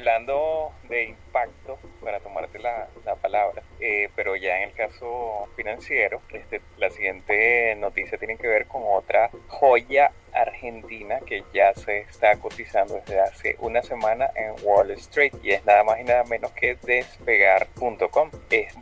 hablando 0.00 0.72
de 0.88 1.04
impacto, 1.04 1.78
para 2.02 2.20
tomarte 2.20 2.58
la, 2.58 2.88
la 3.04 3.16
palabra, 3.16 3.62
eh, 3.80 4.08
pero 4.16 4.34
ya 4.34 4.62
en 4.62 4.70
el 4.70 4.74
caso 4.74 5.46
financiero, 5.56 6.22
este, 6.32 6.62
la 6.78 6.88
siguiente 6.90 7.74
noticia 7.76 8.16
tiene 8.16 8.36
que 8.36 8.48
ver 8.48 8.66
con 8.66 8.82
otra 8.86 9.30
joya 9.48 10.10
argentina 10.42 11.20
que 11.26 11.44
ya 11.52 11.72
se 11.74 12.00
está 12.00 12.36
cotizando 12.36 12.94
desde 12.94 13.20
hace 13.20 13.56
una 13.60 13.82
semana 13.82 14.30
en 14.34 14.54
Wall 14.64 14.90
Street 14.92 15.32
y 15.42 15.50
es 15.52 15.64
nada 15.64 15.84
más 15.84 16.00
y 16.00 16.04
nada 16.04 16.24
menos 16.24 16.52
que 16.52 16.76
despegar.com. 16.82 18.30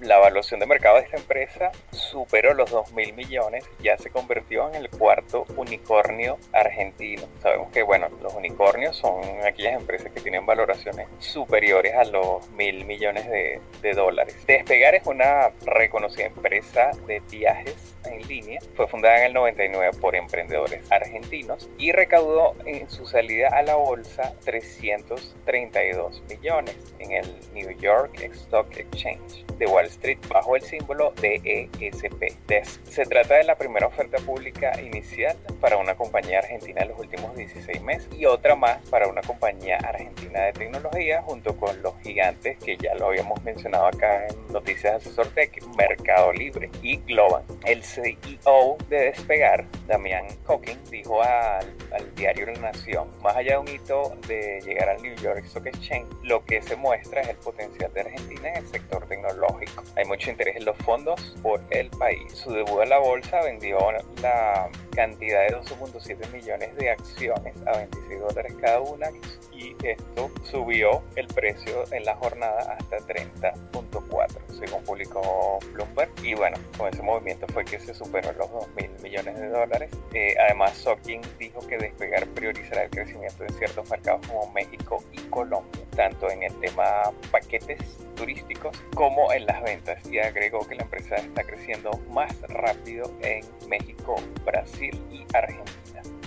La 0.00 0.18
evaluación 0.18 0.60
de 0.60 0.66
mercado 0.66 0.96
de 0.96 1.02
esta 1.02 1.16
empresa 1.16 1.70
superó 1.90 2.54
los 2.54 2.70
2 2.70 2.92
mil 2.92 3.12
millones, 3.14 3.64
ya 3.80 3.96
se 3.98 4.10
convirtió 4.10 4.68
en 4.68 4.76
el 4.76 4.90
cuarto 4.90 5.44
unicornio 5.56 6.38
argentino. 6.52 7.22
Sabemos 7.42 7.70
que 7.72 7.82
bueno, 7.82 8.08
los 8.22 8.34
unicornios 8.34 8.96
son 8.96 9.22
aquellas 9.44 9.80
empresas 9.80 10.12
que 10.12 10.20
tienen 10.20 10.46
valoraciones 10.46 11.08
superiores 11.18 11.94
a 11.94 12.04
los 12.04 12.48
mil 12.50 12.84
millones 12.84 13.28
de, 13.28 13.60
de 13.82 13.92
dólares. 13.92 14.36
Despegar 14.46 14.94
es 14.94 15.06
una 15.06 15.50
reconocida 15.64 16.26
empresa 16.26 16.90
de 17.06 17.20
viajes 17.30 17.96
en 18.04 18.26
línea. 18.26 18.60
Fue 18.74 18.86
fundada 18.86 19.18
en 19.18 19.24
el 19.24 19.34
99 19.34 19.98
por 20.00 20.16
emprendedores 20.16 20.90
argentinos 20.90 21.45
y 21.78 21.92
recaudó 21.92 22.54
en 22.64 22.88
su 22.90 23.06
salida 23.06 23.48
a 23.52 23.62
la 23.62 23.76
bolsa 23.76 24.34
332 24.44 26.22
millones 26.28 26.76
en 26.98 27.12
el 27.12 27.34
New 27.54 27.70
York 27.78 28.20
Stock 28.20 28.76
Exchange 28.76 29.44
de 29.58 29.66
Wall 29.66 29.86
Street 29.86 30.18
bajo 30.28 30.56
el 30.56 30.62
símbolo 30.62 31.12
DESP. 31.20 32.64
Se 32.84 33.04
trata 33.04 33.36
de 33.36 33.44
la 33.44 33.56
primera 33.56 33.86
oferta 33.86 34.18
pública 34.18 34.80
inicial 34.80 35.36
para 35.60 35.76
una 35.76 35.94
compañía 35.94 36.38
argentina 36.38 36.82
en 36.82 36.88
los 36.88 36.98
últimos 36.98 37.34
16 37.36 37.82
meses 37.82 38.08
y 38.12 38.26
otra 38.26 38.54
más 38.54 38.78
para 38.90 39.08
una 39.08 39.22
compañía 39.22 39.76
argentina 39.76 40.42
de 40.42 40.52
tecnología 40.52 41.22
junto 41.22 41.56
con 41.56 41.80
los 41.82 41.94
gigantes 42.02 42.58
que 42.58 42.76
ya 42.76 42.94
lo 42.94 43.06
habíamos 43.06 43.42
mencionado 43.44 43.86
acá 43.86 44.26
en 44.26 44.52
Noticias 44.52 44.96
Asesor 44.96 45.28
Tech, 45.28 45.62
Mercado 45.76 46.32
Libre 46.32 46.70
y 46.82 46.96
Global. 46.98 47.44
El 47.64 47.82
CEO 47.82 48.76
de 48.88 48.96
Despegar, 48.96 49.64
Damián 49.86 50.26
Hawking, 50.46 50.76
dijo 50.90 51.22
al, 51.26 51.74
al, 51.92 52.14
diario 52.14 52.46
La 52.46 52.72
Nación, 52.72 53.08
más 53.22 53.36
allá 53.36 53.52
de 53.52 53.58
un 53.58 53.68
hito 53.68 54.16
de 54.26 54.60
llegar 54.64 54.88
al 54.88 55.02
New 55.02 55.14
York 55.16 55.44
Stock 55.44 55.66
Exchange, 55.66 56.06
lo 56.22 56.44
que 56.44 56.62
se 56.62 56.76
muestra 56.76 57.20
es 57.20 57.28
el 57.28 57.36
potencial 57.36 57.92
de 57.92 58.00
Argentina 58.00 58.48
en 58.48 58.56
el 58.56 58.68
sector 58.68 59.06
tecnológico. 59.06 59.82
Hay 59.96 60.04
mucho 60.04 60.30
interés 60.30 60.56
en 60.56 60.64
los 60.64 60.76
fondos 60.78 61.36
por 61.42 61.60
el 61.70 61.90
país. 61.90 62.32
Su 62.32 62.52
debut 62.52 62.82
en 62.82 62.90
la 62.90 62.98
bolsa 62.98 63.42
vendió 63.42 63.78
la 64.22 64.70
cantidad 64.94 65.46
de 65.46 65.56
12.7 65.58 66.32
millones 66.32 66.74
de 66.76 66.90
acciones 66.90 67.54
a 67.66 67.76
26 67.76 68.20
dólares 68.20 68.54
cada 68.60 68.80
una 68.80 69.08
y 69.52 69.76
esto 69.84 70.30
subió 70.42 71.02
el 71.16 71.26
precio 71.28 71.84
en 71.92 72.04
la 72.04 72.14
jornada 72.16 72.76
hasta 72.78 72.98
30.4 72.98 74.26
según 74.58 74.84
publicó 74.84 75.58
Bloomberg 75.72 76.10
y 76.22 76.34
bueno 76.34 76.56
con 76.76 76.88
ese 76.88 77.02
movimiento 77.02 77.46
fue 77.48 77.64
que 77.64 77.78
se 77.78 77.94
superó 77.94 78.32
los 78.32 78.50
2 78.50 78.68
mil 78.74 78.90
millones 79.02 79.38
de 79.38 79.48
dólares 79.48 79.90
eh, 80.12 80.34
además 80.38 80.76
Sokin 80.76 81.15
dijo 81.38 81.66
que 81.66 81.78
despegar 81.78 82.26
priorizará 82.28 82.84
el 82.84 82.90
crecimiento 82.90 83.44
en 83.44 83.54
ciertos 83.54 83.88
mercados 83.90 84.26
como 84.26 84.52
México 84.52 85.02
y 85.12 85.18
Colombia 85.28 85.85
tanto 85.96 86.30
en 86.30 86.42
el 86.42 86.54
tema 86.60 86.84
paquetes 87.30 87.78
turísticos 88.14 88.76
como 88.94 89.32
en 89.32 89.46
las 89.46 89.62
ventas 89.62 90.06
y 90.08 90.18
agregó 90.18 90.66
que 90.66 90.76
la 90.76 90.82
empresa 90.82 91.16
está 91.16 91.42
creciendo 91.42 91.90
más 92.10 92.40
rápido 92.42 93.10
en 93.22 93.44
México, 93.68 94.16
Brasil 94.44 95.00
y 95.10 95.24
Argentina 95.34 95.76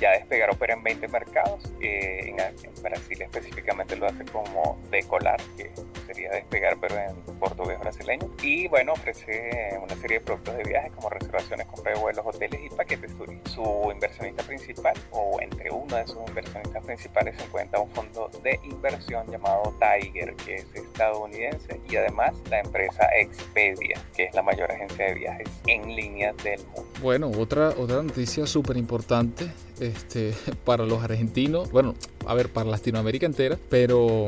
ya 0.00 0.12
Despegar 0.12 0.50
opera 0.50 0.74
en 0.74 0.82
20 0.82 1.08
mercados. 1.08 1.64
Eh, 1.80 2.34
en, 2.36 2.82
Brasil 2.82 3.20
específicamente 3.22 3.96
lo 3.96 4.06
hace 4.06 4.24
como 4.26 4.80
Decolar, 4.90 5.40
que 5.56 5.72
sería 6.06 6.30
Despegar, 6.30 6.76
pero 6.80 6.96
en 6.96 7.38
portugués 7.38 7.78
brasileño. 7.80 8.30
Y 8.42 8.68
bueno, 8.68 8.92
ofrece 8.92 9.76
una 9.82 9.96
serie 9.96 10.18
de 10.18 10.24
productos 10.24 10.56
de 10.56 10.62
viajes 10.62 10.92
como 10.92 11.10
reservaciones, 11.10 11.66
compra 11.66 11.92
de 11.92 11.98
vuelos, 11.98 12.24
hoteles 12.24 12.60
y 12.64 12.68
paquetes 12.70 13.16
turísticos. 13.16 13.52
Su 13.52 13.90
inversionista 13.92 14.42
principal, 14.44 14.94
o 15.10 15.40
entre 15.40 15.70
uno 15.70 15.96
de 15.96 16.06
sus 16.06 16.18
inversionistas 16.28 16.84
principales, 16.84 17.36
se 17.36 17.44
encuentra 17.44 17.80
un 17.80 17.90
fondo 17.90 18.30
de 18.42 18.58
inversión 18.62 19.28
llamado 19.30 19.57
Tiger, 19.78 20.34
que 20.36 20.56
es 20.56 20.66
estadounidense, 20.74 21.80
y 21.88 21.96
además 21.96 22.34
la 22.50 22.60
empresa 22.60 23.08
Expedia, 23.18 24.00
que 24.14 24.24
es 24.24 24.34
la 24.34 24.42
mayor 24.42 24.70
agencia 24.70 25.06
de 25.06 25.14
viajes 25.14 25.48
en 25.66 25.94
línea 25.94 26.32
del 26.44 26.60
mundo. 26.66 26.88
Bueno, 27.02 27.30
otra, 27.30 27.70
otra 27.70 28.02
noticia 28.02 28.46
súper 28.46 28.76
importante 28.76 29.50
este, 29.80 30.34
para 30.64 30.84
los 30.84 31.02
argentinos, 31.02 31.70
bueno, 31.70 31.94
a 32.26 32.34
ver, 32.34 32.50
para 32.50 32.70
Latinoamérica 32.70 33.26
entera, 33.26 33.58
pero 33.68 34.26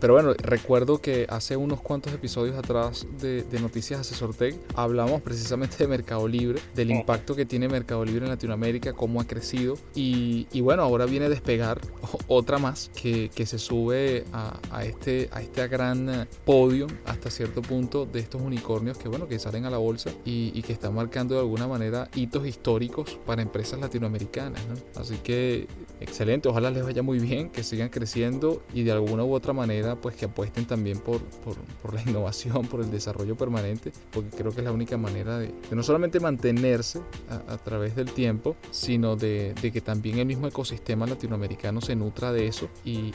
pero 0.00 0.14
bueno, 0.14 0.34
recuerdo 0.34 1.00
que 1.00 1.26
hace 1.28 1.56
unos 1.56 1.80
cuantos 1.80 2.12
episodios 2.12 2.56
atrás 2.56 3.06
de, 3.20 3.44
Noticias 3.60 4.00
Asesor 4.00 4.34
Tech 4.34 4.54
hablamos 4.74 5.22
precisamente 5.22 5.76
de 5.78 5.88
Mercado 5.88 6.28
Libre, 6.28 6.60
del 6.74 6.90
impacto 6.90 7.34
que 7.34 7.46
tiene 7.46 7.68
Mercado 7.68 8.04
Libre 8.04 8.26
en 8.26 8.30
Latinoamérica, 8.30 8.92
cómo 8.92 9.20
ha 9.20 9.26
crecido. 9.26 9.78
Y, 9.94 10.60
bueno, 10.60 10.82
ahora 10.82 11.06
viene 11.06 11.26
a 11.26 11.28
despegar 11.28 11.80
otra 12.28 12.58
más 12.58 12.90
que, 12.94 13.30
se 13.46 13.58
sube 13.58 14.24
a, 14.32 14.84
este, 14.84 15.28
a 15.32 15.40
este 15.40 15.66
gran 15.68 16.28
podio 16.44 16.86
hasta 17.04 17.30
cierto 17.30 17.62
punto 17.62 18.06
de 18.06 18.20
estos 18.20 18.42
unicornios 18.42 18.98
que 18.98 19.08
bueno, 19.08 19.28
que 19.28 19.38
salen 19.38 19.64
a 19.64 19.70
la 19.70 19.78
bolsa 19.78 20.10
y, 20.24 20.62
que 20.62 20.72
están 20.72 20.94
marcando 20.94 21.34
de 21.34 21.40
alguna 21.40 21.68
manera 21.68 22.08
hitos 22.14 22.46
históricos 22.46 23.18
para 23.24 23.40
empresas 23.40 23.78
latinoamericanas. 23.78 24.60
Así 24.96 25.16
que 25.18 25.68
excelente, 26.00 26.48
ojalá 26.48 26.70
les 26.70 26.82
vaya 26.82 27.02
muy 27.02 27.18
bien, 27.20 27.50
que 27.50 27.62
sigan 27.62 27.88
creciendo 27.88 28.62
y 28.74 28.82
de 28.82 28.92
alguna 28.92 29.24
u 29.24 29.32
otra 29.32 29.52
manera 29.52 29.85
pues 29.94 30.16
que 30.16 30.24
apuesten 30.24 30.66
también 30.66 30.98
por, 30.98 31.22
por, 31.22 31.94
la 31.94 32.02
innovación, 32.06 32.66
por 32.66 32.80
el 32.80 32.90
desarrollo 32.90 33.36
permanente, 33.36 33.92
porque 34.10 34.30
creo 34.30 34.52
que 34.52 34.58
es 34.60 34.64
la 34.64 34.72
única 34.72 34.96
manera 34.96 35.38
de, 35.38 35.54
no 35.70 35.82
solamente 35.82 36.18
mantenerse 36.18 37.00
a, 37.28 37.56
través 37.58 37.94
del 37.94 38.10
tiempo, 38.10 38.56
sino 38.70 39.16
de, 39.16 39.54
que 39.60 39.80
también 39.80 40.18
el 40.18 40.26
mismo 40.26 40.48
ecosistema 40.48 41.06
latinoamericano 41.06 41.80
se 41.80 41.94
nutra 41.94 42.32
de 42.32 42.46
eso 42.48 42.68
y, 42.84 43.12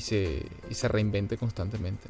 se, 0.00 0.46
y 0.68 0.74
se 0.74 0.88
reinvente 0.88 1.36
constantemente. 1.36 2.08